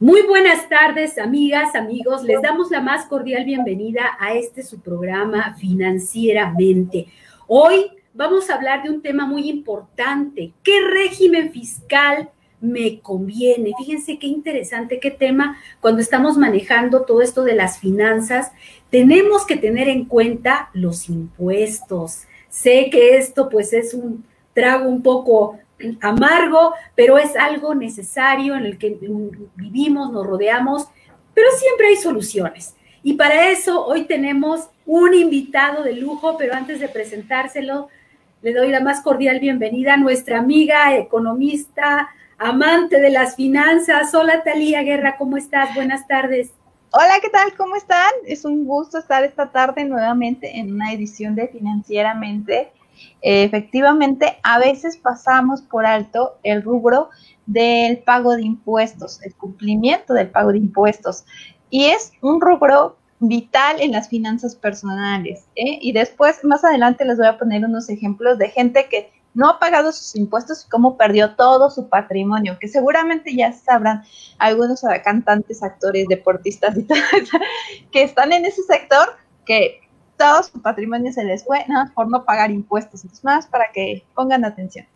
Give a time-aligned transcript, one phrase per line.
[0.00, 2.22] Muy buenas tardes, amigas, amigos.
[2.22, 7.08] Les damos la más cordial bienvenida a este su programa Financieramente.
[7.48, 10.52] Hoy vamos a hablar de un tema muy importante.
[10.62, 12.30] ¿Qué régimen fiscal
[12.60, 13.72] me conviene?
[13.76, 18.52] Fíjense qué interesante, qué tema cuando estamos manejando todo esto de las finanzas.
[18.90, 22.22] Tenemos que tener en cuenta los impuestos.
[22.48, 24.24] Sé que esto pues es un
[24.54, 25.58] trago un poco
[26.00, 28.98] amargo, pero es algo necesario en el que
[29.56, 30.88] vivimos, nos rodeamos,
[31.34, 32.74] pero siempre hay soluciones.
[33.02, 37.88] Y para eso hoy tenemos un invitado de lujo, pero antes de presentárselo,
[38.42, 44.14] le doy la más cordial bienvenida a nuestra amiga economista, amante de las finanzas.
[44.14, 45.74] Hola Talía Guerra, ¿cómo estás?
[45.74, 46.52] Buenas tardes.
[46.90, 47.54] Hola, ¿qué tal?
[47.56, 48.10] ¿Cómo están?
[48.26, 52.72] Es un gusto estar esta tarde nuevamente en una edición de Financieramente
[53.20, 57.10] efectivamente, a veces pasamos por alto el rubro
[57.46, 61.24] del pago de impuestos, el cumplimiento del pago de impuestos.
[61.70, 65.46] Y es un rubro vital en las finanzas personales.
[65.56, 65.78] ¿eh?
[65.80, 69.58] Y después, más adelante, les voy a poner unos ejemplos de gente que no ha
[69.58, 74.02] pagado sus impuestos y cómo perdió todo su patrimonio, que seguramente ya sabrán
[74.38, 77.38] algunos cantantes, actores, deportistas y eso,
[77.92, 79.80] que están en ese sector, que
[80.18, 83.02] todo su patrimonio se les fue por no pagar impuestos.
[83.02, 84.86] Entonces, más para que pongan atención.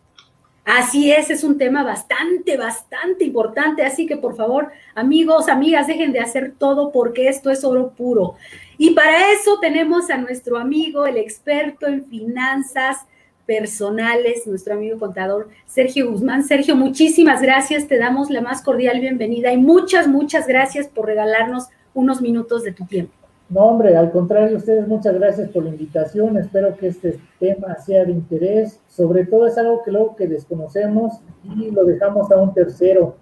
[0.65, 3.83] Así es, es un tema bastante, bastante importante.
[3.83, 8.35] Así que por favor, amigos, amigas, dejen de hacer todo porque esto es oro puro.
[8.77, 13.05] Y para eso tenemos a nuestro amigo, el experto en finanzas
[13.45, 16.43] personales, nuestro amigo contador Sergio Guzmán.
[16.45, 21.67] Sergio, muchísimas gracias, te damos la más cordial bienvenida y muchas, muchas gracias por regalarnos
[21.93, 23.22] unos minutos de tu tiempo.
[23.49, 26.37] No, hombre, al contrario, ustedes muchas gracias por la invitación.
[26.37, 28.79] Espero que este tema sea de interés.
[28.87, 33.15] Sobre todo es algo que luego que desconocemos y lo dejamos a un tercero,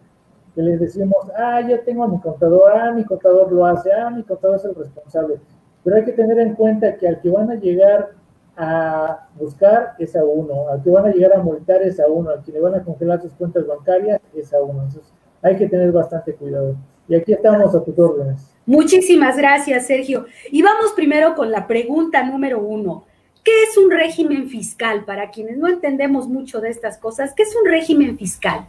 [0.56, 4.10] que les decimos, ah, yo tengo a mi contador, ah, mi contador lo hace, ah,
[4.10, 5.40] mi contador es el responsable.
[5.84, 8.12] Pero hay que tener en cuenta que al que van a llegar
[8.56, 12.30] a buscar es a uno, al que van a llegar a multar es a uno,
[12.30, 14.84] al que le van a congelar sus cuentas bancarias es a uno.
[14.84, 15.12] Entonces
[15.42, 16.76] hay que tener bastante cuidado.
[17.12, 18.40] Y aquí estamos a tus órdenes.
[18.66, 20.28] Muchísimas gracias, Sergio.
[20.50, 23.04] Y vamos primero con la pregunta número uno.
[23.44, 25.04] ¿Qué es un régimen fiscal?
[25.04, 28.62] Para quienes no entendemos mucho de estas cosas, ¿qué es un régimen fiscal?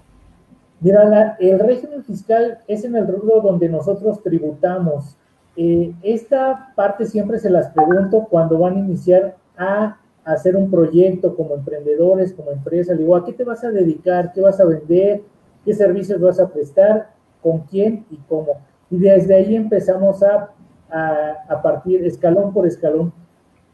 [0.81, 5.17] Mira, el régimen fiscal es en el rubro donde nosotros tributamos.
[5.57, 11.37] Eh, esta parte siempre se las pregunto cuando van a iniciar a hacer un proyecto
[11.37, 12.95] como emprendedores, como empresa.
[12.95, 14.33] digo, ¿a qué te vas a dedicar?
[14.33, 15.23] ¿Qué vas a vender?
[15.65, 17.22] ¿Qué servicios vas a prestar?
[17.43, 18.61] ¿Con quién y cómo?
[18.91, 20.51] Y desde ahí empezamos a,
[20.91, 23.13] a, partir escalón por escalón.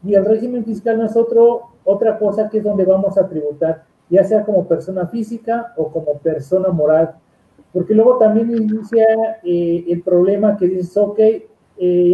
[0.03, 4.45] Y el régimen fiscal no otra cosa que es donde vamos a tributar, ya sea
[4.45, 7.15] como persona física o como persona moral.
[7.73, 9.05] Porque luego también inicia
[9.43, 11.43] eh, el problema que dices, ok, eh,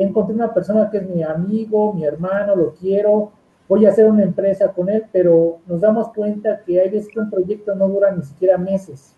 [0.02, 3.32] encontré una persona que es mi amigo, mi hermano, lo quiero,
[3.68, 7.20] voy a hacer una empresa con él, pero nos damos cuenta que hay veces que
[7.20, 9.16] un proyecto no dura ni siquiera meses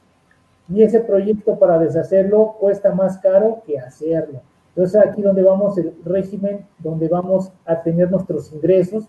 [0.69, 4.41] y ese proyecto para deshacerlo cuesta más caro que hacerlo.
[4.69, 9.05] Entonces aquí donde vamos el régimen, donde vamos a tener nuestros ingresos,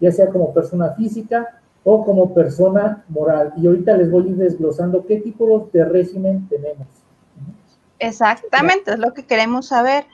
[0.00, 3.52] ya sea como persona física o como persona moral.
[3.56, 6.86] Y ahorita les voy a ir desglosando qué tipo de régimen tenemos.
[7.98, 10.06] Exactamente, es lo que queremos saber.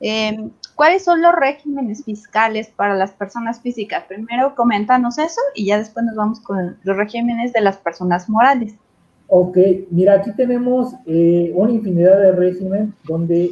[0.00, 4.04] Em, ¿Cuáles son los regímenes fiscales para las personas físicas?
[4.08, 8.74] Primero coméntanos eso y ya después nos vamos con los regímenes de las personas morales.
[9.26, 9.58] Ok,
[9.90, 13.50] mira, aquí tenemos eh, una infinidad de régimen donde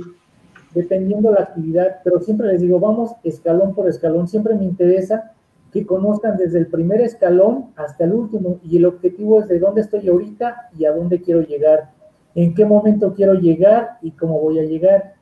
[0.74, 5.32] dependiendo la actividad, pero siempre les digo, vamos escalón por escalón, siempre me interesa
[5.72, 9.80] que conozcan desde el primer escalón hasta el último y el objetivo es de dónde
[9.80, 11.90] estoy ahorita y a dónde quiero llegar,
[12.34, 15.14] en qué momento quiero llegar y cómo voy a llegar.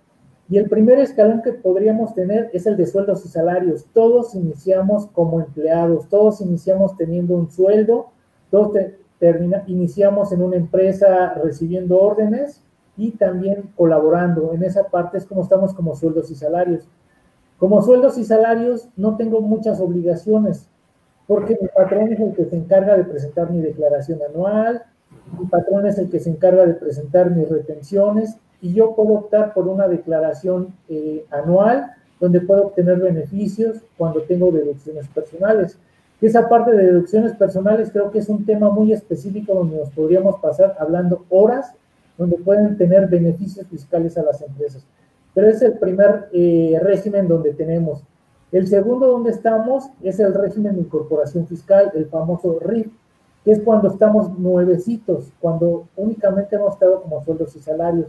[0.49, 3.87] Y el primer escalón que podríamos tener es el de sueldos y salarios.
[3.93, 8.09] Todos iniciamos como empleados, todos iniciamos teniendo un sueldo,
[8.51, 8.73] todos
[9.21, 12.61] termina, iniciamos en una empresa recibiendo órdenes
[12.97, 14.53] y también colaborando.
[14.53, 16.89] En esa parte es como estamos como sueldos y salarios.
[17.59, 20.67] Como sueldos y salarios no tengo muchas obligaciones
[21.31, 24.83] porque mi patrón es el que se encarga de presentar mi declaración anual,
[25.39, 29.55] mi patrón es el que se encarga de presentar mis retenciones y yo puedo optar
[29.55, 35.79] por una declaración eh, anual donde puedo obtener beneficios cuando tengo deducciones personales.
[36.21, 39.91] Y esa parte de deducciones personales creo que es un tema muy específico donde nos
[39.91, 41.73] podríamos pasar hablando horas,
[42.19, 44.85] donde pueden tener beneficios fiscales a las empresas.
[45.33, 48.03] Pero es el primer eh, régimen donde tenemos.
[48.53, 52.89] El segundo donde estamos es el régimen de incorporación fiscal, el famoso RIF,
[53.45, 58.09] que es cuando estamos nuevecitos, cuando únicamente hemos estado como sueldos y salarios.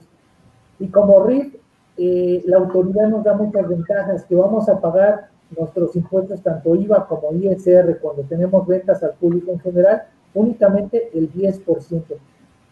[0.79, 1.55] Y como RIF,
[1.97, 7.07] eh, la autoridad nos da muchas ventajas, que vamos a pagar nuestros impuestos, tanto IVA
[7.07, 10.03] como ISR, cuando tenemos ventas al público en general,
[10.33, 12.03] únicamente el 10%.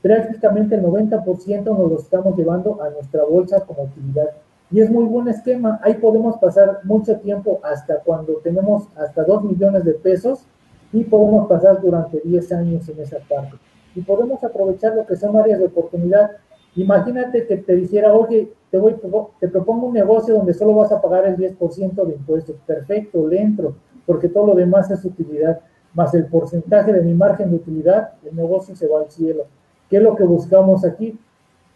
[0.01, 4.29] Prácticamente el 90% nos lo estamos llevando a nuestra bolsa como actividad.
[4.71, 5.79] Y es muy buen esquema.
[5.83, 10.45] Ahí podemos pasar mucho tiempo hasta cuando tenemos hasta 2 millones de pesos
[10.93, 13.57] y podemos pasar durante 10 años en esa parte.
[13.95, 16.31] Y podemos aprovechar lo que son áreas de oportunidad.
[16.79, 18.95] Imagínate que te dijera, oye, te, voy,
[19.39, 22.55] te propongo un negocio donde solo vas a pagar el 10% de impuestos.
[22.65, 25.59] Perfecto, le entro, porque todo lo demás es utilidad.
[25.93, 29.43] Más el porcentaje de mi margen de utilidad, el negocio se va al cielo.
[29.89, 31.19] ¿Qué es lo que buscamos aquí?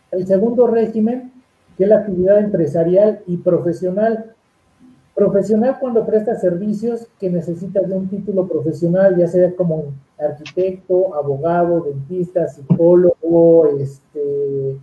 [0.09, 1.33] El segundo régimen,
[1.75, 4.33] que es la actividad empresarial y profesional.
[5.15, 9.85] Profesional cuando presta servicios que necesitas de un título profesional, ya sea como
[10.17, 14.77] arquitecto, abogado, dentista, psicólogo, este,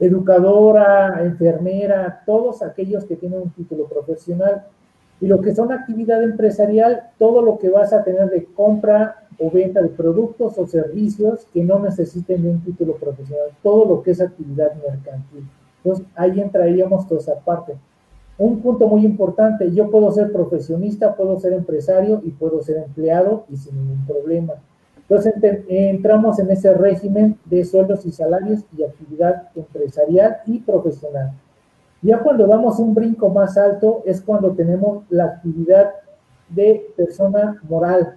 [0.00, 4.64] educadora, enfermera, todos aquellos que tienen un título profesional.
[5.20, 9.50] Y lo que son actividad empresarial, todo lo que vas a tener de compra o
[9.50, 14.10] venta de productos o servicios que no necesiten de un título profesional, todo lo que
[14.10, 15.48] es actividad mercantil.
[15.82, 17.74] Entonces, ahí entraríamos toda esa parte.
[18.36, 23.44] Un punto muy importante, yo puedo ser profesionista, puedo ser empresario y puedo ser empleado
[23.48, 24.54] y sin ningún problema.
[25.08, 25.34] Entonces
[25.68, 31.32] entramos en ese régimen de sueldos y salarios y actividad empresarial y profesional.
[32.00, 35.90] Ya cuando damos un brinco más alto es cuando tenemos la actividad
[36.48, 38.14] de persona moral,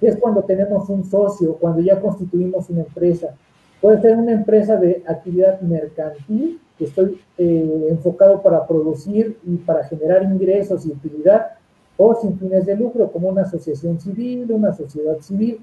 [0.00, 3.34] es cuando tenemos un socio, cuando ya constituimos una empresa.
[3.80, 9.84] Puede ser una empresa de actividad mercantil, que estoy eh, enfocado para producir y para
[9.84, 11.52] generar ingresos y utilidad,
[11.96, 15.60] o sin fines de lucro, como una asociación civil, una sociedad civil.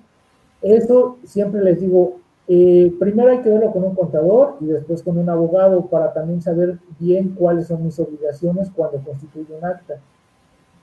[0.62, 2.18] Eso siempre les digo,
[2.48, 6.42] eh, primero hay que verlo con un contador y después con un abogado para también
[6.42, 9.96] saber bien cuáles son mis obligaciones cuando constituyo un acta.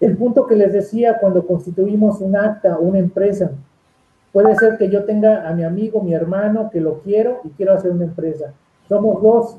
[0.01, 3.53] El punto que les decía, cuando constituimos un acta, una empresa,
[4.33, 7.75] puede ser que yo tenga a mi amigo, mi hermano, que lo quiero y quiero
[7.75, 8.53] hacer una empresa.
[8.89, 9.57] Somos dos,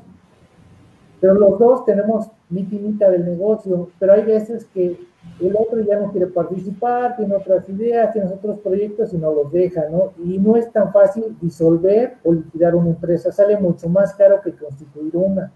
[1.20, 4.96] pero los dos tenemos mi tinita del negocio, pero hay veces que
[5.40, 9.50] el otro ya no quiere participar, tiene otras ideas, tiene otros proyectos y no los
[9.50, 10.12] deja, ¿no?
[10.24, 14.52] Y no es tan fácil disolver o liquidar una empresa, sale mucho más caro que
[14.52, 15.52] constituir una.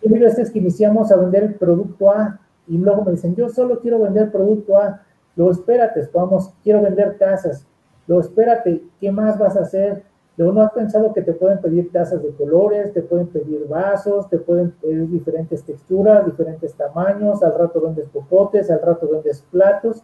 [0.00, 3.48] Y hay veces que iniciamos a vender el producto A y luego me dicen, yo
[3.48, 5.02] solo quiero vender producto A,
[5.34, 7.66] luego espérate, vamos, quiero vender tazas,
[8.06, 10.04] luego espérate, ¿qué más vas a hacer?
[10.36, 14.28] Luego no has pensado que te pueden pedir tazas de colores, te pueden pedir vasos,
[14.30, 20.02] te pueden pedir diferentes texturas, diferentes tamaños, al rato vendes popotes, al rato vendes platos.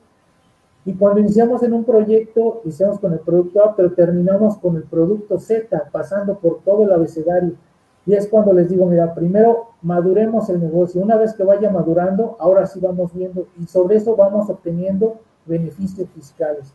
[0.84, 4.84] Y cuando iniciamos en un proyecto, iniciamos con el producto A, pero terminamos con el
[4.84, 7.54] producto Z, pasando por todo el abecedario
[8.08, 11.02] y es cuando les digo, mira, primero maduremos el negocio.
[11.02, 16.08] Una vez que vaya madurando, ahora sí vamos viendo y sobre eso vamos obteniendo beneficios
[16.14, 16.72] fiscales.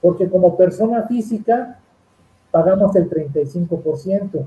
[0.00, 1.78] Porque como persona física
[2.50, 4.46] pagamos el 35%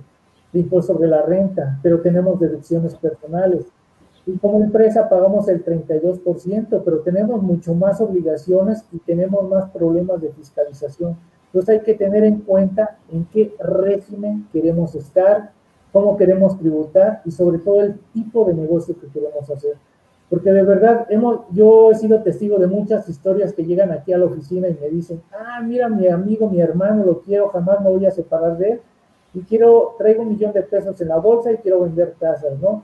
[0.54, 3.66] de impuesto sobre la renta, pero tenemos deducciones personales.
[4.26, 10.22] Y como empresa pagamos el 32%, pero tenemos mucho más obligaciones y tenemos más problemas
[10.22, 11.18] de fiscalización.
[11.48, 15.52] Entonces hay que tener en cuenta en qué régimen queremos estar,
[15.92, 19.78] cómo queremos tributar y sobre todo el tipo de negocio que queremos hacer.
[20.30, 24.18] Porque de verdad, hemos, yo he sido testigo de muchas historias que llegan aquí a
[24.18, 27.90] la oficina y me dicen, ah, mira, mi amigo, mi hermano, lo quiero, jamás me
[27.90, 28.82] voy a separar de él
[29.34, 32.84] y quiero, traigo un millón de pesos en la bolsa y quiero vender casas, ¿no?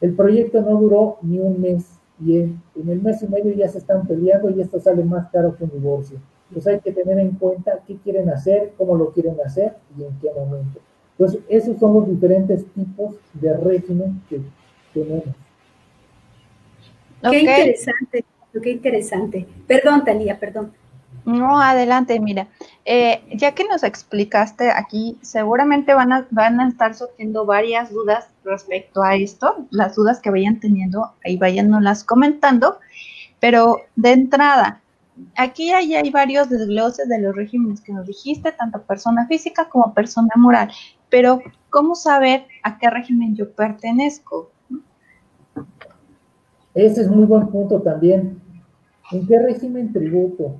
[0.00, 3.68] El proyecto no duró ni un mes y en, en el mes y medio ya
[3.68, 6.18] se están peleando y esto sale más caro que un divorcio.
[6.48, 10.18] Entonces hay que tener en cuenta qué quieren hacer, cómo lo quieren hacer y en
[10.20, 10.80] qué momento.
[11.18, 14.40] Entonces, esos son los diferentes tipos de régimen que
[14.92, 15.34] tenemos.
[17.30, 18.24] Qué interesante,
[18.62, 19.46] qué interesante.
[19.66, 20.72] Perdón, Talía, perdón.
[21.24, 22.46] No, adelante, mira.
[22.84, 28.28] Eh, ya que nos explicaste aquí, seguramente van a, van a estar surgiendo varias dudas
[28.44, 31.38] respecto a esto, las dudas que vayan teniendo, ahí
[31.80, 32.78] las comentando,
[33.40, 34.80] pero de entrada,
[35.36, 39.92] aquí hay, hay varios desgloses de los regímenes que nos dijiste, tanto persona física como
[39.94, 40.70] persona moral
[41.08, 41.40] pero
[41.70, 44.50] ¿cómo saber a qué régimen yo pertenezco?
[46.76, 48.38] Ese es muy buen punto también.
[49.10, 50.56] ¿En qué régimen tributo?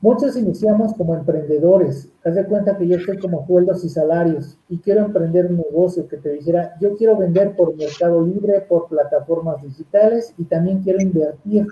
[0.00, 2.08] Muchos iniciamos como emprendedores.
[2.24, 6.06] Haz de cuenta que yo estoy como sueldos y salarios y quiero emprender un negocio
[6.06, 11.02] que te dijera, yo quiero vender por Mercado Libre, por plataformas digitales y también quiero
[11.02, 11.66] invertir.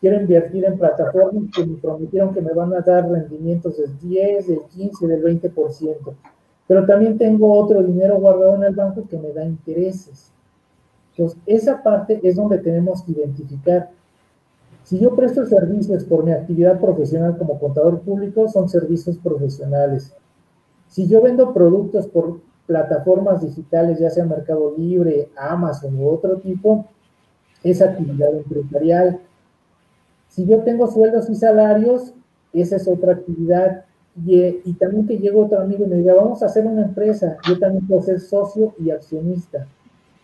[0.00, 4.46] Quiero invertir en plataformas que me prometieron que me van a dar rendimientos del 10,
[4.46, 6.14] del 15, del 20%.
[6.68, 10.30] Pero también tengo otro dinero guardado en el banco que me da intereses.
[11.16, 13.90] Entonces, esa parte es donde tenemos que identificar.
[14.82, 20.14] Si yo presto servicios por mi actividad profesional como contador público, son servicios profesionales.
[20.88, 26.86] Si yo vendo productos por plataformas digitales, ya sea Mercado Libre, Amazon u otro tipo,
[27.62, 29.20] es actividad empresarial.
[30.28, 32.12] Si yo tengo sueldos y salarios,
[32.52, 33.84] esa es otra actividad.
[34.24, 37.58] Y, también que llegue otro amigo y me diga, vamos a hacer una empresa, yo
[37.58, 39.66] también puedo ser socio y accionista.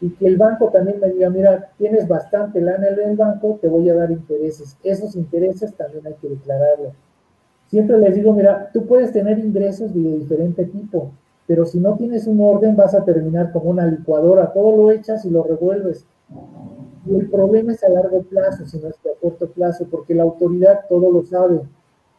[0.02, 3.68] Y que el banco también me diga, mira, tienes bastante lana en el banco, te
[3.68, 4.76] voy a dar intereses.
[4.82, 6.92] Esos intereses también hay que declararlo.
[7.68, 11.12] Siempre les digo, mira, tú puedes tener ingresos de diferente tipo,
[11.46, 15.24] pero si no tienes un orden vas a terminar como una licuadora, todo lo echas
[15.24, 16.04] y lo revuelves.
[17.06, 20.24] Y el problema es a largo plazo, si no es a corto plazo, porque la
[20.24, 21.60] autoridad todo lo sabe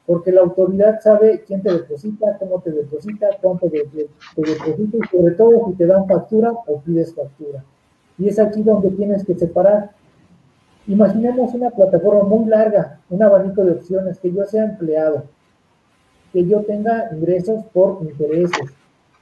[0.05, 3.83] porque la autoridad sabe quién te deposita, cómo te deposita, cuánto te,
[4.35, 7.63] deposita y sobre todo si te dan factura o pides factura.
[8.17, 9.91] Y es aquí donde tienes que separar.
[10.87, 15.23] Imaginemos una plataforma muy larga, un abanico de opciones, que yo sea empleado,
[16.33, 18.69] que yo tenga ingresos por intereses,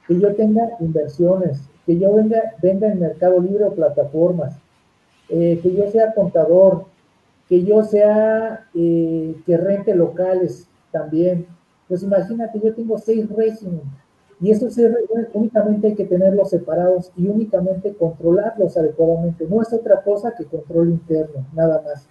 [0.08, 4.58] que yo tenga inversiones, que yo venda, venda en Mercado Libre o plataformas,
[5.30, 6.86] eh, que yo sea contador,
[7.48, 11.48] que yo sea eh, que rente locales, también.
[11.88, 13.84] Pues imagínate, yo tengo seis regímenes
[14.42, 14.90] y esos seis
[15.34, 19.46] únicamente hay que tenerlos separados y únicamente controlarlos adecuadamente.
[19.48, 22.10] No es otra cosa que control interno, nada más.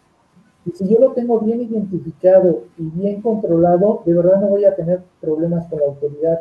[0.65, 4.77] Y si yo lo tengo bien identificado y bien controlado, de verdad no voy a
[4.77, 6.41] tener problemas con la autoridad.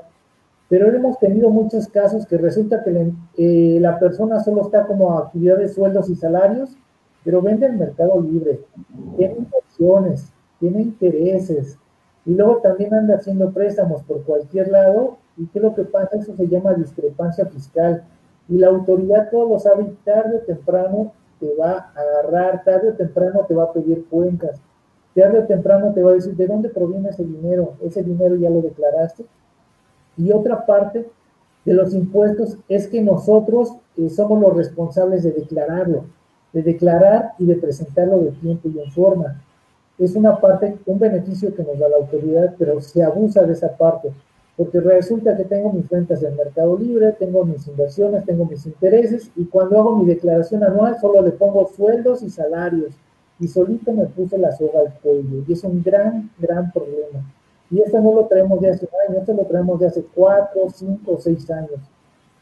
[0.68, 5.58] Pero hemos tenido muchos casos que resulta que eh, la persona solo está como actividad
[5.58, 6.70] de sueldos y salarios,
[7.24, 8.60] pero vende el mercado libre,
[9.18, 11.80] tiene inversiones, tiene intereses,
[12.26, 15.18] y luego también anda haciendo préstamos por cualquier lado.
[15.38, 16.18] ¿Y qué es lo que pasa?
[16.18, 18.04] Eso se llama discrepancia fiscal.
[18.48, 22.94] Y la autoridad todo lo sabe tarde o temprano te va a agarrar, tarde o
[22.94, 24.60] temprano te va a pedir cuentas.
[25.16, 27.74] Tarde o temprano te va a decir, ¿de dónde proviene ese dinero?
[27.82, 29.26] Ese dinero ya lo declaraste.
[30.18, 31.10] Y otra parte
[31.64, 36.06] de los impuestos es que nosotros eh, somos los responsables de declararlo,
[36.52, 39.42] de declarar y de presentarlo de tiempo y en forma
[40.00, 43.76] es una parte, un beneficio que nos da la autoridad, pero se abusa de esa
[43.76, 44.12] parte,
[44.56, 49.30] porque resulta que tengo mis cuentas en Mercado Libre, tengo mis inversiones, tengo mis intereses,
[49.36, 52.94] y cuando hago mi declaración anual solo le pongo sueldos y salarios,
[53.40, 57.24] y solito me puse la soga al cuello, y es un gran, gran problema.
[57.72, 60.62] Y esto no lo traemos de hace un año, esto lo traemos de hace cuatro,
[60.74, 61.80] cinco, seis años.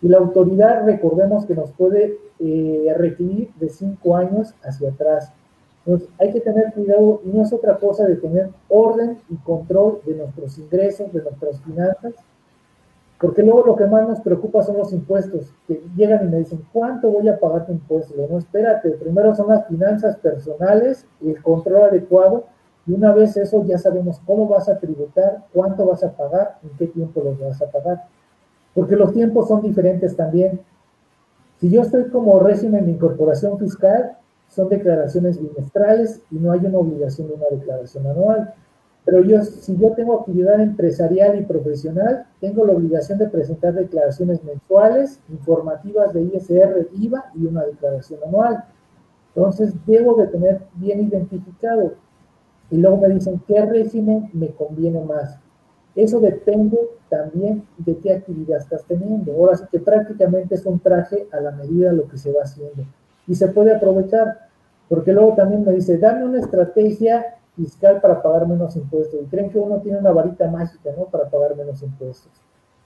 [0.02, 5.34] Y la autoridad, recordemos que nos puede eh, requerir de cinco años hacia atrás.
[5.88, 10.02] Entonces, hay que tener cuidado y no es otra cosa de tener orden y control
[10.06, 12.14] de nuestros ingresos, de nuestras finanzas,
[13.22, 16.62] porque luego lo que más nos preocupa son los impuestos, que llegan y me dicen,
[16.74, 18.18] ¿cuánto voy a pagar de impuestos?
[18.30, 22.44] No, espérate, primero son las finanzas personales y el control adecuado,
[22.86, 26.70] y una vez eso ya sabemos cómo vas a tributar, cuánto vas a pagar, en
[26.78, 28.04] qué tiempo los vas a pagar.
[28.76, 30.60] Porque los tiempos son diferentes también.
[31.62, 36.80] Si yo estoy como régimen de incorporación fiscal, son declaraciones bimestrales y no hay una
[36.80, 38.54] obligación de una declaración anual.
[39.06, 44.44] Pero yo, si yo tengo actividad empresarial y profesional, tengo la obligación de presentar declaraciones
[44.44, 48.66] mensuales, informativas de ISR, IVA y una declaración anual.
[49.34, 51.94] Entonces, debo de tener bien identificado.
[52.70, 55.40] Y luego me dicen, ¿qué régimen me conviene más?
[55.96, 56.78] Eso depende
[57.10, 59.32] también de qué actividad estás teniendo.
[59.32, 62.42] Ahora sí que prácticamente es un traje a la medida de lo que se va
[62.44, 62.84] haciendo.
[63.28, 64.48] Y se puede aprovechar.
[64.90, 69.20] Porque luego también me dice, dame una estrategia fiscal para pagar menos impuestos.
[69.22, 71.06] Y creen que uno tiene una varita mágica, ¿no?
[71.06, 72.32] Para pagar menos impuestos.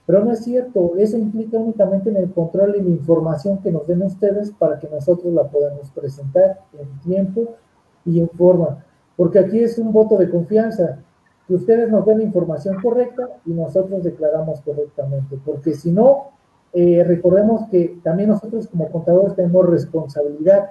[0.06, 3.86] Pero no es cierto, eso implica únicamente en el control y la información que nos
[3.86, 7.54] den ustedes para que nosotros la podamos presentar en tiempo
[8.04, 8.84] y en forma.
[9.16, 10.98] Porque aquí es un voto de confianza,
[11.46, 15.38] que ustedes nos den la información correcta y nosotros declaramos correctamente.
[15.44, 16.30] Porque si no,
[16.72, 20.70] eh, recordemos que también nosotros como contadores tenemos responsabilidad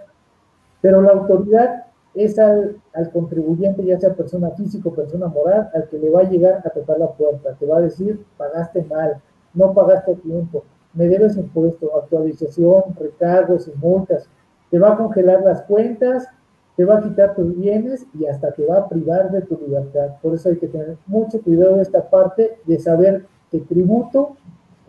[0.81, 2.81] pero la autoridad es al,
[3.13, 6.69] contribuyente, ya sea persona física o persona moral, al que le va a llegar a
[6.69, 7.55] tocar la puerta.
[7.57, 9.21] Te va a decir, pagaste mal,
[9.53, 14.27] no pagaste a tiempo, me debes impuesto, actualización, recargos y multas.
[14.71, 16.27] Te va a congelar las cuentas,
[16.75, 20.15] te va a quitar tus bienes y hasta te va a privar de tu libertad.
[20.21, 24.35] Por eso hay que tener mucho cuidado de esta parte de saber que tributo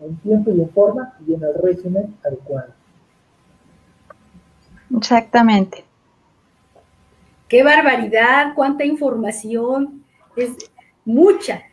[0.05, 2.73] en tiempo y en forma y en el régimen adecuado.
[4.95, 5.83] Exactamente.
[7.47, 10.03] Qué barbaridad, cuánta información,
[10.35, 10.51] es
[11.05, 11.63] mucha.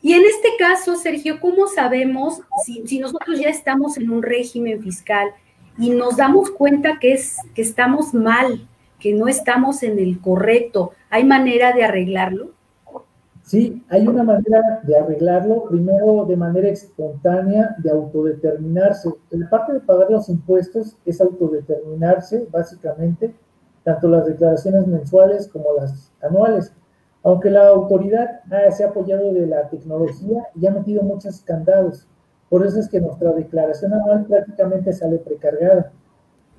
[0.00, 5.30] Y en este caso, Sergio, ¿cómo sabemos si, nosotros ya estamos en un régimen fiscal
[5.78, 8.68] y nos damos cuenta que, es, que estamos mal,
[8.98, 10.92] que no estamos en el correcto.
[11.10, 12.50] ¿Hay manera de arreglarlo?
[13.48, 19.08] Sí, hay una manera de arreglarlo, primero de manera espontánea, de autodeterminarse.
[19.30, 23.34] La parte de pagar los impuestos es autodeterminarse, básicamente,
[23.84, 26.74] tanto las declaraciones mensuales como las anuales.
[27.22, 32.06] Aunque la autoridad se ha apoyado de la tecnología y ha metido muchos candados.
[32.50, 35.90] Por eso es que nuestra declaración anual prácticamente sale precargada.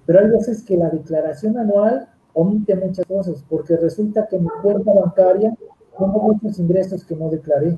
[0.08, 4.91] Pero hay veces que la declaración anual omite muchas cosas, porque resulta que mi cuenta
[4.91, 5.55] bancaria
[6.00, 7.77] tengo muchos ingresos que no declaré.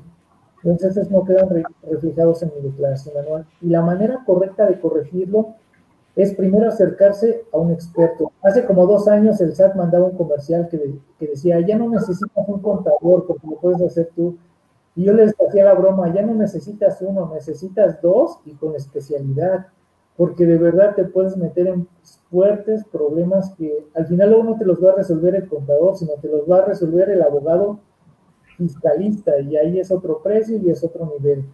[0.62, 1.48] Entonces, esos no quedan
[1.82, 3.46] reflejados en mi declaración anual.
[3.60, 5.54] Y la manera correcta de corregirlo
[6.14, 8.32] es primero acercarse a un experto.
[8.42, 12.46] Hace como dos años el SAT mandaba un comercial que, que decía, ya no necesitas
[12.46, 14.36] un contador porque lo puedes hacer tú.
[14.94, 19.68] Y yo les hacía la broma, ya no necesitas uno, necesitas dos y con especialidad,
[20.18, 21.88] porque de verdad te puedes meter en
[22.30, 26.12] fuertes problemas que al final luego no te los va a resolver el contador, sino
[26.20, 27.78] te los va a resolver el abogado
[28.62, 31.44] fiscalista y ahí es otro precio y es otro nivel.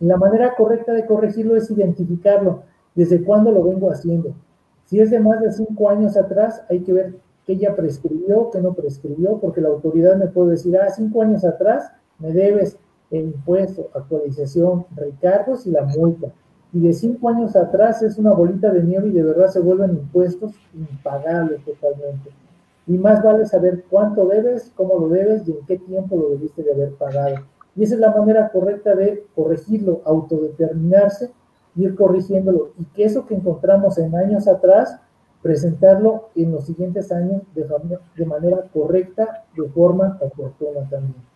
[0.00, 2.62] la manera correcta de corregirlo es identificarlo,
[2.94, 4.34] desde cuándo lo vengo haciendo.
[4.84, 7.14] Si es de más de cinco años atrás, hay que ver
[7.46, 11.44] qué ya prescribió, qué no prescribió, porque la autoridad me puede decir, ah, cinco años
[11.44, 12.76] atrás me debes
[13.10, 16.32] el impuesto, actualización, recargos y la multa.
[16.72, 19.90] Y de cinco años atrás es una bolita de nieve y de verdad se vuelven
[19.92, 22.30] impuestos impagables totalmente.
[22.86, 26.62] Y más vale saber cuánto debes, cómo lo debes y en qué tiempo lo debiste
[26.62, 27.36] de haber pagado.
[27.76, 31.30] Y esa es la manera correcta de corregirlo, autodeterminarse,
[31.76, 32.72] ir corrigiéndolo.
[32.78, 34.98] Y que eso que encontramos en años atrás,
[35.42, 37.66] presentarlo en los siguientes años de,
[38.16, 41.32] de manera correcta, de forma oportuna también.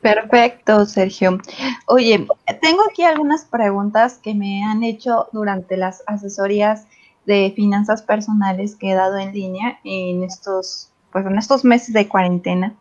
[0.00, 1.38] Perfecto, Sergio.
[1.86, 2.26] Oye,
[2.62, 6.86] tengo aquí algunas preguntas que me han hecho durante las asesorías
[7.26, 12.08] de finanzas personales que he dado en línea en estos, pues en estos meses de
[12.08, 12.74] cuarentena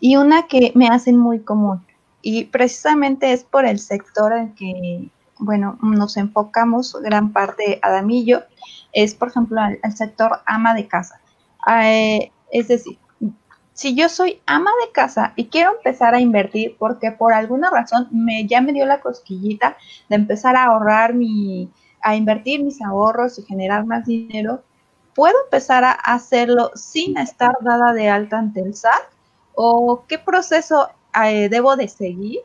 [0.00, 1.84] y una que me hacen muy común
[2.22, 8.44] y precisamente es por el sector en que, bueno, nos enfocamos gran parte Adamillo,
[8.92, 11.20] es por ejemplo el, sector ama de casa.
[11.82, 12.98] Eh, es decir,
[13.72, 18.08] si yo soy ama de casa y quiero empezar a invertir porque por alguna razón
[18.12, 19.76] me, ya me dio la cosquillita
[20.08, 21.70] de empezar a ahorrar mi,
[22.02, 24.62] a invertir mis ahorros y generar más dinero,
[25.14, 29.02] ¿puedo empezar a hacerlo sin estar dada de alta ante el SAT?
[29.54, 30.88] ¿O qué proceso
[31.24, 32.40] eh, debo de seguir?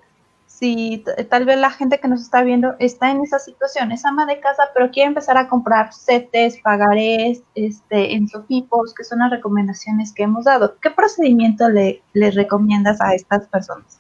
[0.45, 4.25] Si tal vez la gente que nos está viendo está en esa situación, es ama
[4.25, 9.29] de casa, pero quiere empezar a comprar CETES, pagarés, este, en Sofipos, que son las
[9.29, 10.77] recomendaciones que hemos dado.
[10.79, 13.96] ¿Qué procedimiento le, le recomiendas a estas personas?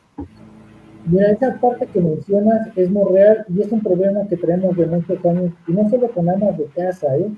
[1.09, 4.87] Mira, esa parte que mencionas es muy real y es un problema que traemos de
[4.87, 7.31] muchos años, y no solo con amas de casa, ¿eh?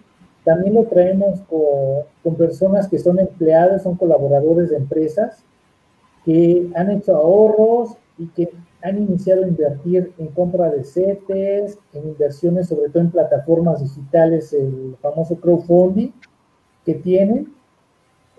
[0.43, 5.43] también lo traemos con, con personas que son empleados, son colaboradores de empresas,
[6.25, 8.49] que han hecho ahorros y que
[8.81, 14.51] han iniciado a invertir en compra de CETES, en inversiones sobre todo en plataformas digitales,
[14.53, 16.11] el famoso crowdfunding
[16.85, 17.53] que tienen.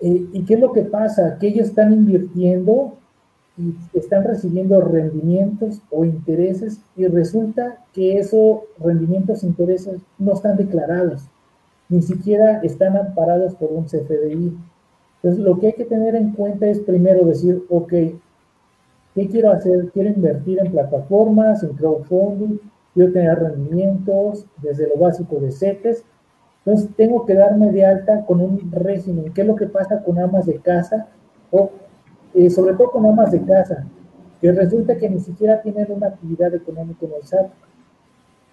[0.01, 1.37] Eh, ¿Y qué es lo que pasa?
[1.39, 2.97] Que ellos están invirtiendo
[3.61, 10.57] y están recibiendo rendimientos o intereses y resulta que esos rendimientos e intereses no están
[10.57, 11.23] declarados,
[11.89, 14.57] ni siquiera están amparados por un CFDI.
[15.17, 19.91] Entonces, lo que hay que tener en cuenta es primero decir, ok, ¿qué quiero hacer?
[19.93, 22.57] Quiero invertir en plataformas, en crowdfunding,
[22.95, 26.03] quiero tener rendimientos desde lo básico de CETES.
[26.65, 29.31] Entonces, tengo que darme de alta con un régimen.
[29.33, 31.07] ¿Qué es lo que pasa con amas de casa
[31.51, 31.69] o
[32.33, 33.85] eh, sobre todo con amas de casa,
[34.39, 37.51] que resulta que ni siquiera tienen una actividad económica en el SAT.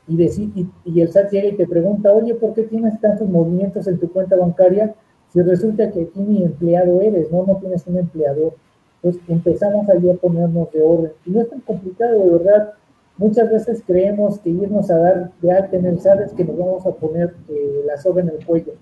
[0.06, 3.86] Y, y, y, el SAT llega y te pregunta, oye, ¿por qué tienes tantos movimientos
[3.86, 4.94] en tu cuenta bancaria
[5.32, 8.54] si resulta que aquí mi empleado eres, no, no tienes un empleador?
[9.02, 11.12] Entonces empezamos ahí a ponernos de orden.
[11.24, 12.72] Y no es tan complicado, de verdad.
[13.16, 16.56] Muchas veces creemos que irnos a dar de alta en el SAT es que nos
[16.56, 18.74] vamos a poner eh, la soga en el cuello.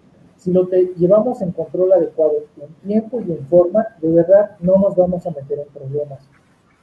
[0.46, 4.94] Si lo llevamos en control adecuado, en tiempo y en forma, de verdad no nos
[4.94, 6.20] vamos a meter en problemas.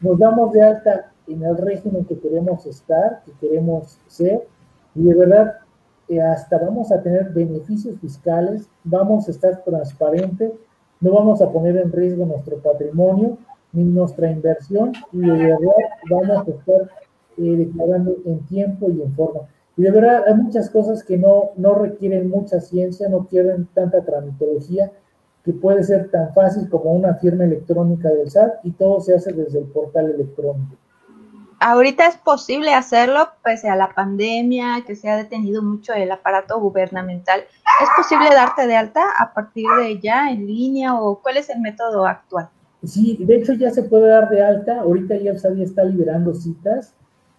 [0.02, 4.46] Nos damos de alta en el régimen que queremos estar, que queremos ser,
[4.94, 5.60] y de verdad
[6.10, 10.52] eh, hasta vamos a tener beneficios fiscales, vamos a estar transparentes,
[11.00, 13.38] no vamos a poner en riesgo nuestro patrimonio
[13.72, 15.58] ni nuestra inversión, y de verdad
[16.10, 16.92] vamos a estar
[17.38, 19.48] eh, declarando en tiempo y en forma.
[19.76, 24.04] Y de verdad hay muchas cosas que no, no requieren mucha ciencia, no quieren tanta
[24.04, 24.92] tramitología,
[25.44, 29.34] que puede ser tan fácil como una firma electrónica del SAT y todo se hace
[29.34, 30.76] desde el portal electrónico.
[31.60, 36.60] ahorita es posible hacerlo pese a la pandemia, que se ha detenido mucho el aparato
[36.60, 37.42] gubernamental.
[37.42, 41.60] ¿Es posible darte de alta a partir de ya en línea o cuál es el
[41.62, 42.50] método actual?
[42.84, 44.82] Sí, de hecho ya se puede dar de alta.
[44.82, 46.94] Ahorita ya está liberando citas.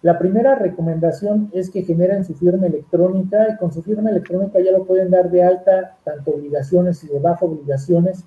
[0.04, 4.70] La primera recomendación es que generen su firma electrónica y con su firma electrónica ya
[4.70, 8.22] lo pueden dar de alta tanto obligaciones y de bajo obligaciones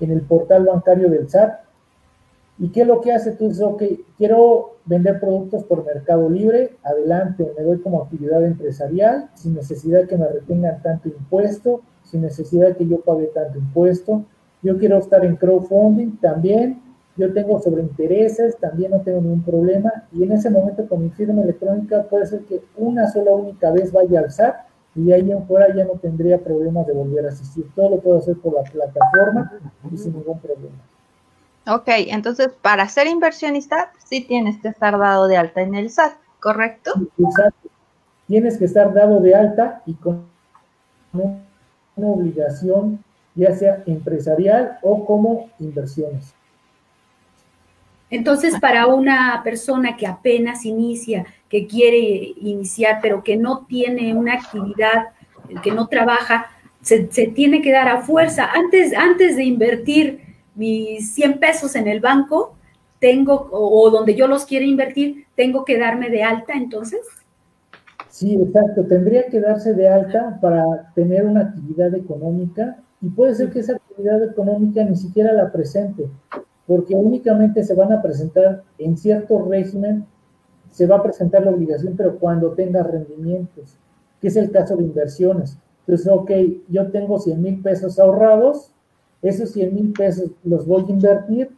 [0.00, 1.60] en el portal bancario del SAT.
[2.58, 3.32] ¿Y qué es lo que hace?
[3.32, 3.82] Tú dices, ok,
[4.16, 10.16] quiero vender productos por Mercado Libre, adelante, me doy como actividad empresarial, sin necesidad que
[10.16, 14.24] me retengan tanto impuesto, sin necesidad que yo pague tanto impuesto.
[14.62, 16.87] Yo quiero estar en crowdfunding también,
[17.18, 21.10] yo tengo sobre intereses, también no tengo ningún problema, y en ese momento con mi
[21.10, 24.56] firma electrónica puede ser que una sola única vez vaya al SAT
[24.94, 27.66] y de ahí en fuera ya no tendría problemas de volver a asistir.
[27.74, 29.52] Todo lo puedo hacer por la plataforma
[29.92, 30.76] y sin ningún problema.
[31.66, 36.14] Ok, entonces para ser inversionista sí tienes que estar dado de alta en el SAT,
[36.40, 36.92] ¿correcto?
[37.18, 37.68] Exacto.
[38.26, 40.24] Tienes que estar dado de alta y con
[41.12, 43.02] una obligación
[43.34, 46.37] ya sea empresarial o como inversiones.
[48.10, 54.34] Entonces, para una persona que apenas inicia, que quiere iniciar, pero que no tiene una
[54.34, 55.08] actividad,
[55.62, 56.46] que no trabaja,
[56.80, 58.46] se, tiene que dar a fuerza.
[58.52, 60.20] Antes, antes de invertir
[60.54, 62.54] mis 100 pesos en el banco,
[62.98, 67.00] tengo, o, donde yo los quiero invertir, tengo que darme de alta entonces.
[68.08, 68.84] Sí, exacto.
[68.86, 73.74] Tendría que darse de alta para tener una actividad económica y puede ser que esa
[73.74, 76.08] actividad económica ni siquiera la presente
[76.68, 80.04] porque únicamente se van a presentar en cierto régimen,
[80.70, 83.78] se va a presentar la obligación, pero cuando tenga rendimientos,
[84.20, 85.58] que es el caso de inversiones.
[85.86, 86.30] Entonces, ok,
[86.68, 88.70] yo tengo 100 mil pesos ahorrados,
[89.22, 91.50] esos 100 mil pesos los voy a invertir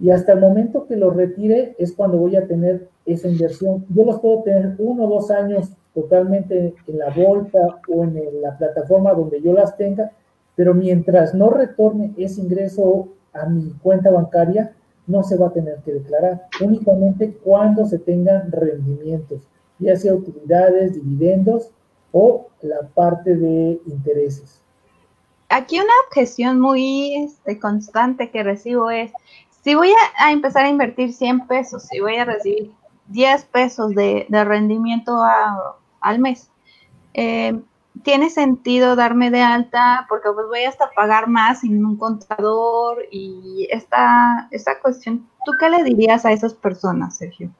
[0.00, 3.84] y hasta el momento que los retire es cuando voy a tener esa inversión.
[3.90, 8.56] Yo los puedo tener uno o dos años totalmente en la bolsa o en la
[8.56, 10.10] plataforma donde yo las tenga,
[10.56, 14.74] pero mientras no retorne ese ingreso a mi cuenta bancaria,
[15.06, 19.42] no se va a tener que declarar, únicamente cuando se tengan rendimientos,
[19.78, 21.70] ya sea utilidades, dividendos
[22.12, 24.60] o la parte de intereses.
[25.48, 29.12] Aquí una objeción muy este, constante que recibo es,
[29.62, 32.72] si voy a, empezar a invertir 100 pesos, si voy a recibir
[33.08, 35.22] 10 pesos de, rendimiento
[36.00, 36.48] al mes,
[37.14, 37.60] eh,
[38.02, 43.68] tiene sentido darme de alta porque pues voy hasta pagar más en un contador y
[43.70, 47.50] esta, esta cuestión, ¿tú qué le dirías a esas personas, Sergio?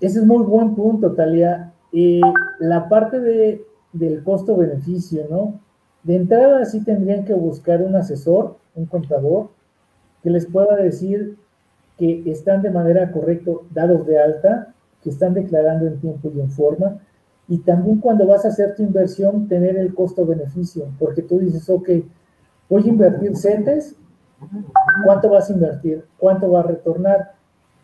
[0.00, 1.72] Ese es muy buen punto, Talia.
[1.92, 2.20] y
[2.58, 5.60] la parte de, del costo-beneficio, ¿no?
[6.02, 9.50] De entrada sí tendrían que buscar un asesor, un contador,
[10.22, 11.36] que les pueda decir
[11.98, 16.50] que están de manera correcta dados de alta, que están declarando en tiempo y en
[16.50, 16.98] forma,
[17.48, 21.88] y también cuando vas a hacer tu inversión, tener el costo-beneficio, porque tú dices, ok,
[22.68, 23.94] voy a invertir CETES,
[25.04, 26.04] ¿cuánto vas a invertir?
[26.18, 27.32] ¿Cuánto va a retornar?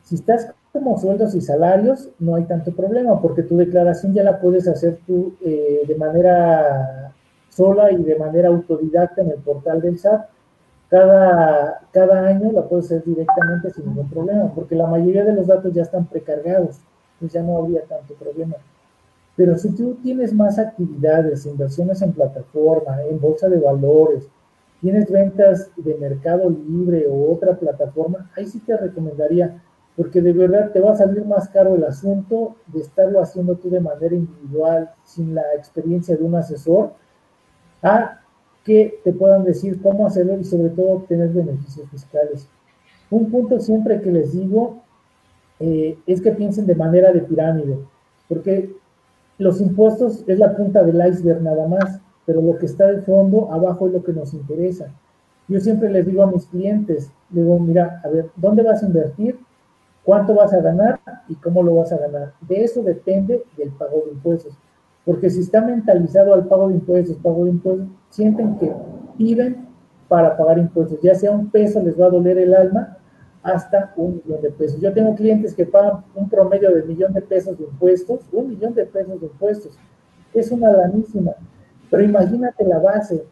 [0.03, 4.41] Si estás como sueldos y salarios, no hay tanto problema, porque tu declaración ya la
[4.41, 7.13] puedes hacer tú eh, de manera
[7.51, 10.27] sola y de manera autodidacta en el portal del SAT.
[10.89, 15.47] Cada, cada año la puedes hacer directamente sin ningún problema, porque la mayoría de los
[15.47, 16.81] datos ya están precargados,
[17.15, 18.57] entonces ya no habría tanto problema.
[19.37, 24.29] Pero si tú tienes más actividades, inversiones en plataforma, en bolsa de valores,
[24.81, 29.63] tienes ventas de mercado libre o otra plataforma, ahí sí te recomendaría,
[29.97, 33.71] porque de verdad te va a salir más caro el asunto de estarlo haciendo tú
[33.71, 36.93] de manera individual, sin la experiencia de un asesor,
[37.83, 38.21] a
[38.65, 42.49] que te puedan decir cómo hacerlo y sobre todo obtener beneficios fiscales.
[43.11, 44.83] Un punto siempre que les digo
[45.61, 47.79] eh, es que piensen de manera de pirámide,
[48.29, 48.75] porque
[49.39, 53.53] los impuestos es la punta del iceberg nada más, pero lo que está de fondo,
[53.53, 54.93] abajo es lo que nos interesa.
[55.49, 59.39] Yo siempre les digo a mis clientes, digo, mira, a ver, ¿dónde vas a invertir?
[60.05, 61.01] ¿Cuánto vas a ganar?
[61.29, 62.33] ¿Y cómo lo vas a ganar?
[62.41, 64.55] De eso depende del pago de impuestos.
[65.05, 68.73] Porque si está mentalizado al pago de impuestos, pago de impuestos, sienten que
[69.19, 69.69] viven
[70.09, 71.01] para pagar impuestos.
[71.03, 72.99] Ya sea un peso les va a doler el alma
[73.43, 74.81] hasta un millón de pesos.
[74.81, 78.75] Yo tengo clientes que pagan un promedio de millón de pesos de impuestos, un millón
[78.75, 79.79] de pesos de impuestos.
[80.33, 81.33] Es una lanísima.
[81.91, 83.25] Pero imagínate la base.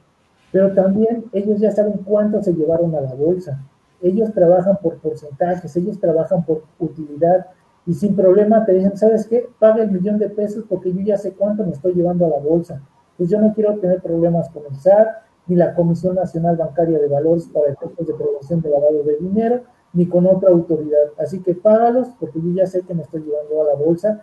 [0.53, 3.63] Pero también ellos ya saben cuánto se llevaron a la bolsa.
[4.03, 7.47] Ellos trabajan por porcentajes, ellos trabajan por utilidad
[7.87, 9.49] y sin problema te dicen, ¿sabes qué?
[9.59, 12.39] Paga el millón de pesos porque yo ya sé cuánto me estoy llevando a la
[12.39, 12.83] bolsa.
[13.17, 15.09] Pues yo no quiero tener problemas con el SAT
[15.47, 19.63] ni la Comisión Nacional Bancaria de Valores para efectos de prevención de lavado de dinero
[19.93, 21.13] ni con otra autoridad.
[21.19, 24.23] Así que págalos porque yo ya sé que me estoy llevando a la bolsa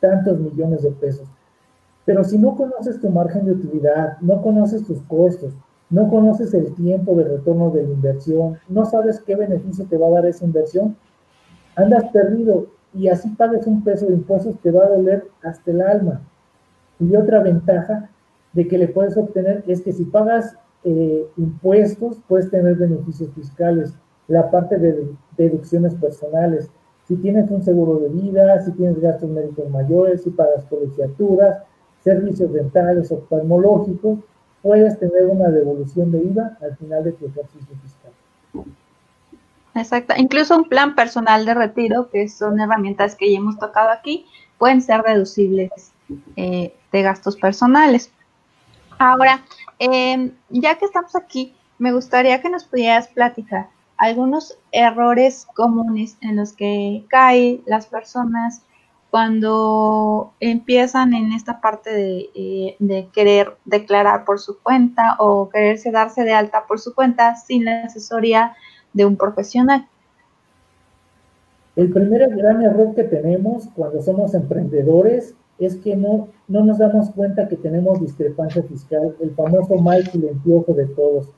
[0.00, 1.28] tantos millones de pesos.
[2.04, 5.52] Pero si no conoces tu margen de utilidad, no conoces tus costos,
[5.88, 10.08] no conoces el tiempo de retorno de la inversión, no sabes qué beneficio te va
[10.08, 10.96] a dar esa inversión,
[11.76, 15.80] andas perdido y así pagues un peso de impuestos te va a doler hasta el
[15.80, 16.22] alma.
[16.98, 18.10] Y otra ventaja
[18.52, 23.94] de que le puedes obtener es que si pagas eh, impuestos, puedes tener beneficios fiscales,
[24.28, 26.70] la parte de deducciones personales.
[27.06, 31.62] Si tienes un seguro de vida, si tienes gastos médicos mayores, si pagas colegiaturas,
[32.02, 34.20] servicios dentales, oftalmológicos,
[34.62, 38.12] puedes tener una devolución de IVA al final de tu ejercicio fiscal.
[39.74, 44.26] Exacto, incluso un plan personal de retiro, que son herramientas que ya hemos tocado aquí,
[44.58, 45.92] pueden ser deducibles
[46.36, 48.12] eh, de gastos personales.
[48.98, 49.42] Ahora,
[49.78, 53.68] em, ya que estamos aquí, me gustaría que nos pudieras platicar
[54.02, 58.62] algunos errores comunes en los que caen las personas
[59.12, 66.24] cuando empiezan en esta parte eh, de, querer declarar por su cuenta o quererse darse
[66.24, 68.56] de alta por su cuenta sin la asesoría
[68.92, 69.86] de un profesional.
[71.76, 77.10] El primer gran error que tenemos cuando somos emprendedores es que no, no nos damos
[77.10, 81.28] cuenta que tenemos discrepancia fiscal, el famoso mal silencioso de todos.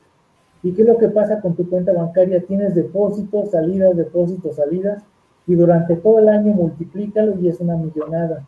[0.64, 2.42] ¿Y qué es lo que pasa con tu cuenta bancaria?
[2.42, 5.04] Tienes depósitos, salidas, depósitos, salidas,
[5.46, 8.46] y durante todo el año multiplícalo y es una millonada.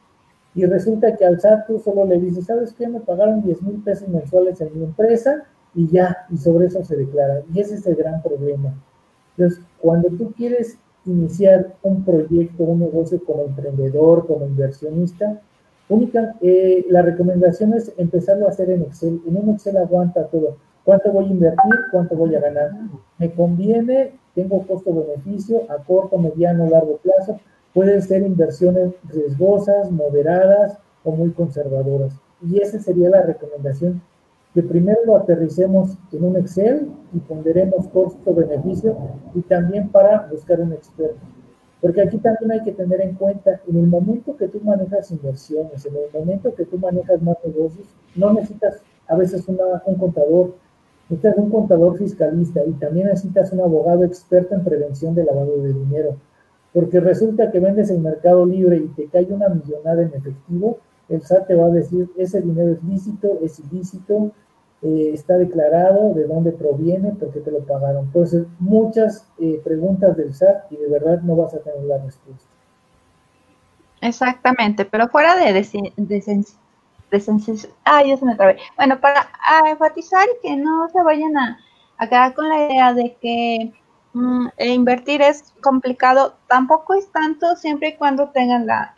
[0.54, 2.88] Y resulta que al SAT tú solo le dices, ¿sabes qué?
[2.88, 6.96] Me pagaron 10 mil pesos mensuales en mi empresa y ya, y sobre eso se
[6.96, 7.42] declara.
[7.52, 8.72] Y ese es el gran problema.
[9.36, 15.42] Entonces, cuando tú quieres iniciar un proyecto, un negocio como emprendedor, como inversionista,
[15.90, 19.20] única, eh, la recomendación es empezarlo a hacer en Excel.
[19.26, 20.56] En un Excel aguanta todo.
[20.86, 21.74] ¿Cuánto voy a invertir?
[21.90, 22.70] ¿Cuánto voy a ganar?
[23.18, 24.14] ¿Me conviene?
[24.36, 27.40] tengo costo-beneficio a corto, mediano, largo plazo.
[27.74, 32.12] Pueden ser inversiones riesgosas, moderadas o muy conservadoras.
[32.42, 34.02] Y esa sería la recomendación,
[34.54, 38.96] que primero lo aterricemos en un Excel y ponderemos costo-beneficio
[39.34, 41.26] y también para buscar un experto.
[41.80, 45.84] Porque aquí también hay que tener en cuenta, en el momento que tú manejas inversiones,
[45.86, 50.54] en el momento que tú manejas más negocios, no necesitas a veces un contador,
[51.08, 55.72] Necesitas un contador fiscalista y también necesitas un abogado experto en prevención de lavado de
[55.72, 56.16] dinero.
[56.72, 61.22] Porque resulta que vendes en Mercado Libre y te cae una millonada en efectivo, el
[61.22, 64.32] SAT te va a decir, ese dinero es lícito, es ilícito,
[64.82, 68.06] eh, está declarado, de dónde proviene, por qué te lo pagaron.
[68.06, 72.48] Entonces, muchas eh, preguntas del SAT y de verdad no vas a tener la respuesta.
[74.00, 76.20] Exactamente, pero fuera de, de,
[77.84, 78.58] Ah, ya se me trabé.
[78.76, 79.28] Bueno, para
[79.68, 81.58] enfatizar y que no se vayan a,
[82.08, 83.72] quedar con la idea de que
[84.12, 88.94] mm, e invertir es complicado, tampoco es tanto siempre y cuando tengan la,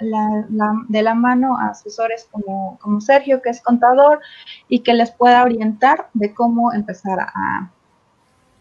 [0.88, 4.20] de la mano asesores como, como Sergio, que es contador,
[4.68, 7.70] y que les pueda orientar de cómo empezar a,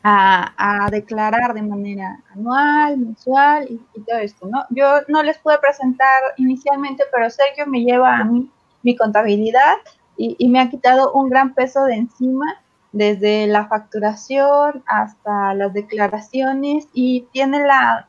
[0.03, 4.65] a, declarar de manera anual, mensual y, y, todo esto, ¿no?
[4.69, 8.49] Yo no les pude presentar inicialmente, pero Sergio me lleva a mí
[8.83, 9.75] mi contabilidad
[10.17, 12.61] y, me ha quitado un gran peso de encima
[12.91, 18.07] desde la facturación hasta las declaraciones y tiene la,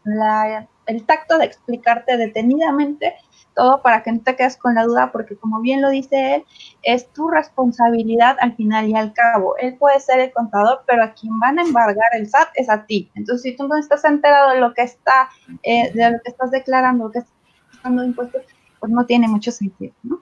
[0.87, 3.15] el tacto de explicarte detenidamente
[3.59, 6.45] todo para que no te quedes con la duda, porque como bien lo dice él,
[6.85, 9.57] es tu responsabilidad al final y al cabo.
[9.59, 12.87] Él puede ser el contador, pero a quien van a embargar el SAT es a
[12.87, 13.11] ti.
[13.17, 15.29] Entonces, si tú no estás enterado de lo que está,
[15.65, 17.35] eh, de lo que estás declarando, lo que estás
[17.83, 18.43] pagando impuestos,
[18.81, 20.21] pues no tiene mucho sentido, ¿no?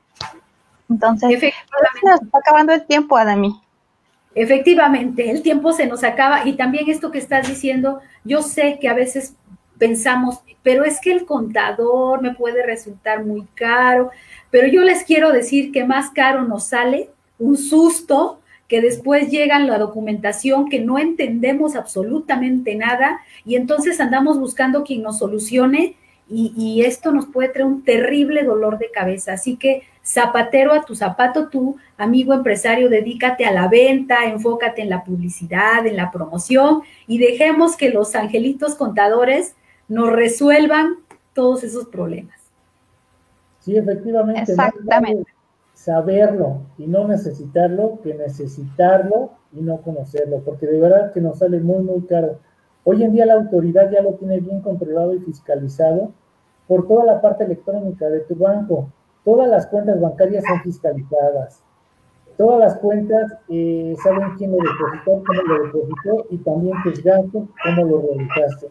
[0.88, 1.52] Entonces, se
[2.04, 3.60] nos está acabando el tiempo, Adami.
[4.34, 8.88] Efectivamente, el tiempo se nos acaba y también esto que estás diciendo, yo sé que
[8.88, 9.34] a veces
[9.78, 14.10] pensamos, pero es que el contador me puede resultar muy caro,
[14.50, 19.58] pero yo les quiero decir que más caro nos sale un susto que después llega
[19.58, 25.96] la documentación que no entendemos absolutamente nada y entonces andamos buscando quien nos solucione
[26.28, 29.34] y, y esto nos puede traer un terrible dolor de cabeza.
[29.34, 34.90] Así que zapatero a tu zapato, tú, amigo empresario, dedícate a la venta, enfócate en
[34.90, 39.56] la publicidad, en la promoción y dejemos que los angelitos contadores
[39.88, 40.94] nos resuelvan
[41.34, 42.38] todos esos problemas.
[43.60, 44.52] Sí, efectivamente.
[44.52, 45.32] Exactamente.
[45.74, 51.60] saberlo y no necesitarlo que necesitarlo y no conocerlo, porque de verdad que nos sale
[51.60, 52.38] muy, muy caro.
[52.88, 56.12] Hoy en día la autoridad ya lo tiene bien controlado y fiscalizado
[56.66, 58.88] por toda la parte electrónica de tu banco
[59.26, 61.60] Todas las cuentas bancarias son fiscalizadas.
[62.38, 67.42] Todas las cuentas eh, saben quién lo depositó, cómo lo depositó y también tus gastos,
[67.64, 68.68] cómo lo realizaste.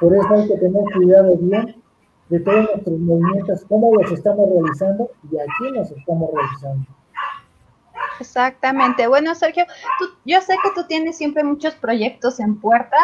[0.00, 1.76] Por eso hay que tener cuidado bien
[2.28, 6.86] de todos nuestros movimientos, cómo los estamos realizando y a quién los estamos realizando.
[8.20, 9.06] Exactamente.
[9.06, 9.64] Bueno, Sergio,
[10.24, 12.96] yo sé que tú tienes siempre muchos proyectos en puerta,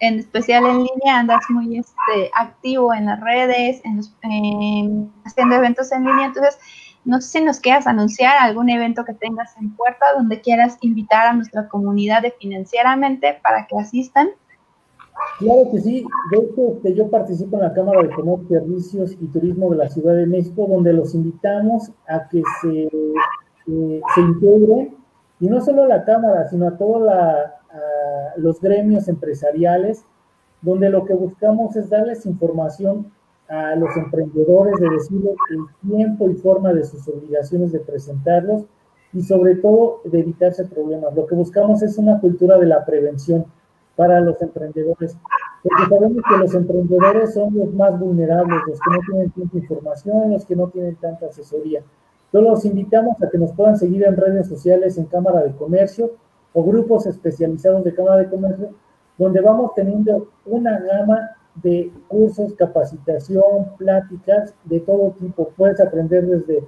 [0.00, 6.04] en especial en línea, andas muy este, activo en las redes, en haciendo eventos en
[6.04, 6.26] línea.
[6.26, 6.58] Entonces,
[7.04, 11.26] no sé si nos quieras anunciar algún evento que tengas en puerta donde quieras invitar
[11.26, 14.30] a nuestra comunidad de financieramente para que asistan.
[15.38, 16.04] Claro que sí.
[16.30, 19.88] De hecho, este, yo participo en la Cámara de Comercio, Servicios y Turismo de la
[19.88, 22.88] Ciudad de México, donde los invitamos a que se,
[23.66, 24.96] eh, se integren,
[25.40, 27.02] y no solo la Cámara, sino a todos
[28.36, 30.04] los gremios empresariales,
[30.62, 33.12] donde lo que buscamos es darles información
[33.48, 38.64] a los emprendedores, de decirles el tiempo y forma de sus obligaciones de presentarlos
[39.12, 41.14] y sobre todo de evitarse problemas.
[41.14, 43.44] Lo que buscamos es una cultura de la prevención
[43.96, 45.16] para los emprendedores,
[45.62, 50.30] porque sabemos que los emprendedores son los más vulnerables, los que no tienen tanta información,
[50.32, 51.82] los que no tienen tanta asesoría.
[52.34, 56.10] Entonces los invitamos a que nos puedan seguir en redes sociales, en Cámara de Comercio
[56.52, 58.70] o grupos especializados de Cámara de Comercio,
[59.16, 65.50] donde vamos teniendo una gama de cursos, capacitación, pláticas de todo tipo.
[65.56, 66.66] Puedes aprender desde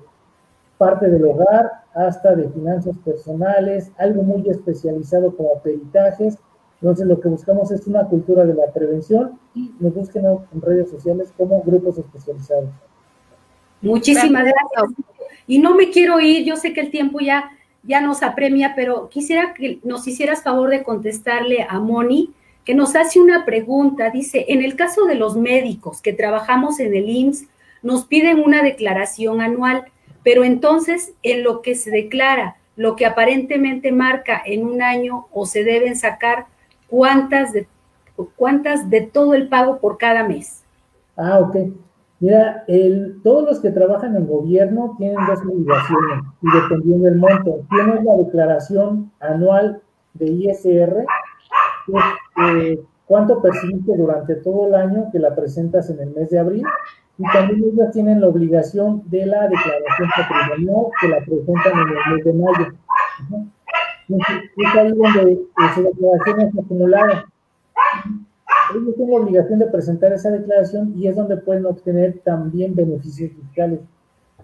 [0.78, 6.38] parte del hogar hasta de finanzas personales, algo muy especializado como peritajes,
[6.80, 10.90] entonces, lo que buscamos es una cultura de la prevención y nos busquen en redes
[10.90, 12.68] sociales como grupos especializados.
[13.80, 15.15] Muchísimas gracias.
[15.46, 17.50] Y no me quiero ir, yo sé que el tiempo ya,
[17.82, 22.32] ya nos apremia, pero quisiera que nos hicieras favor de contestarle a Moni,
[22.64, 24.10] que nos hace una pregunta.
[24.10, 27.46] Dice, en el caso de los médicos que trabajamos en el IMSS,
[27.82, 29.84] nos piden una declaración anual,
[30.24, 35.46] pero entonces en lo que se declara, lo que aparentemente marca en un año o
[35.46, 36.46] se deben sacar
[36.88, 37.68] cuántas de,
[38.34, 40.62] cuántas de todo el pago por cada mes.
[41.16, 41.56] Ah, ok.
[42.20, 47.60] Mira, el, todos los que trabajan en gobierno tienen dos obligaciones y dependiendo del monto.
[47.70, 49.82] Tienes la declaración anual
[50.14, 51.04] de ISR,
[51.86, 52.04] que es
[52.48, 56.64] eh, cuánto percibiste durante todo el año que la presentas en el mes de abril,
[57.18, 62.14] y también ellos tienen la obligación de la declaración patrimonial que la presentan en el
[62.14, 62.76] mes de mayo
[64.08, 65.38] es ahí donde
[65.74, 67.26] su declaración es acumulada.
[68.74, 73.32] Ellos tienen la obligación de presentar esa declaración y es donde pueden obtener también beneficios
[73.32, 73.80] fiscales.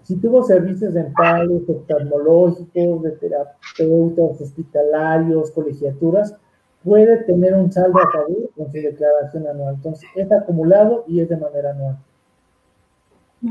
[0.03, 6.35] Si tuvo servicios dentales, oftalmológicos, de terapeutas, hospitalarios, colegiaturas,
[6.83, 9.75] puede tener un saldo a favor con su declaración anual.
[9.75, 11.97] Entonces, es acumulado y es de manera anual.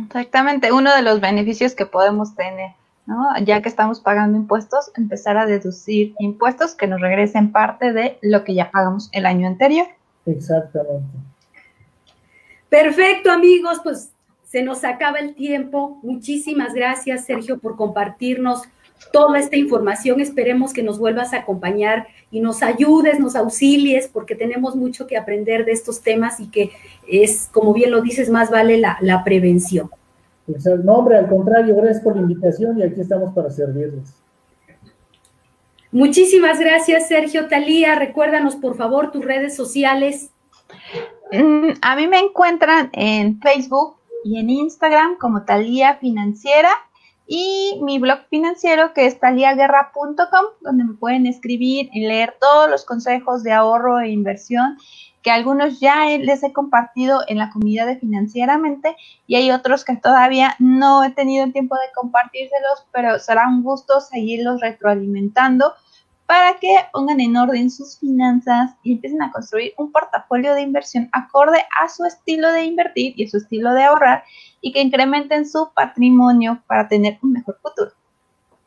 [0.05, 2.73] Exactamente, uno de los beneficios que podemos tener.
[3.45, 8.45] Ya que estamos pagando impuestos, empezar a deducir impuestos que nos regresen parte de lo
[8.45, 9.87] que ya pagamos el año anterior.
[10.27, 11.17] Exactamente.
[12.69, 14.13] Perfecto, amigos, pues
[14.45, 15.99] se nos acaba el tiempo.
[16.03, 18.63] Muchísimas gracias, Sergio, por compartirnos
[19.13, 20.21] toda esta información.
[20.21, 25.17] Esperemos que nos vuelvas a acompañar y nos ayudes, nos auxilies, porque tenemos mucho que
[25.17, 26.71] aprender de estos temas y que
[27.09, 29.91] es, como bien lo dices, más vale la, la prevención.
[30.47, 34.22] Pues, no, hombre, al contrario, gracias por la invitación y aquí estamos para servirles.
[35.93, 37.95] Muchísimas gracias, Sergio Talía.
[37.95, 40.31] Recuérdanos, por favor, tus redes sociales.
[41.31, 46.71] Mm, a mí me encuentran en Facebook y en Instagram como Talía Financiera
[47.27, 52.87] y mi blog financiero que es taliaguerra.com, donde me pueden escribir y leer todos los
[52.87, 54.79] consejos de ahorro e inversión
[55.23, 59.97] que algunos ya les he compartido en la comunidad de financieramente y hay otros que
[59.97, 65.73] todavía no he tenido el tiempo de compartírselos, pero será un gusto seguirlos retroalimentando
[66.33, 71.11] para que pongan en orden sus finanzas y empiecen a construir un portafolio de inversión
[71.13, 74.25] acorde a su estilo de invertir y su estilo de ahorrar
[74.63, 77.91] y que incrementen su patrimonio para tener un mejor futuro.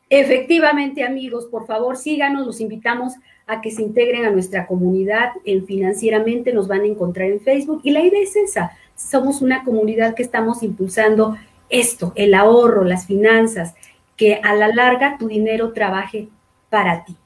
[0.08, 3.14] Efectivamente, amigos, por favor síganos, los invitamos
[3.48, 7.80] a que se integren a nuestra comunidad en financieramente, nos van a encontrar en Facebook
[7.82, 11.36] y la idea es esa, somos una comunidad que estamos impulsando
[11.68, 13.74] esto, el ahorro, las finanzas,
[14.16, 16.28] que a la larga tu dinero trabaje
[16.70, 17.16] para ti.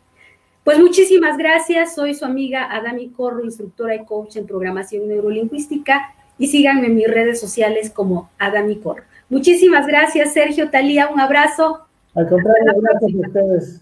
[0.71, 6.47] Pues muchísimas gracias, soy su amiga Adami Corro, instructora y coach en programación neurolingüística y
[6.47, 9.03] síganme en mis redes sociales como Adami Corro.
[9.29, 11.89] Muchísimas gracias, Sergio Talía, un abrazo.
[12.15, 13.81] Al contrario, gracias a ustedes.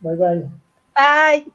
[0.00, 0.50] Bye bye.
[0.94, 1.52] Bye.